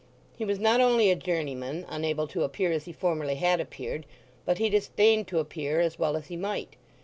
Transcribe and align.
He 0.35 0.45
was 0.45 0.57
not 0.57 0.81
only 0.81 1.11
a 1.11 1.15
journeyman, 1.15 1.85
unable 1.87 2.25
to 2.29 2.41
appear 2.41 2.71
as 2.71 2.85
he 2.85 2.91
formerly 2.91 3.35
had 3.35 3.59
appeared, 3.59 4.07
but 4.45 4.57
he 4.57 4.67
disdained 4.67 5.27
to 5.27 5.37
appear 5.37 5.79
as 5.79 5.99
well 5.99 6.17
as 6.17 6.25
he 6.25 6.35
might. 6.37 6.75